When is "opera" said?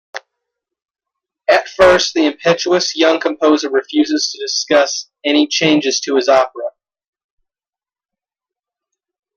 6.27-6.69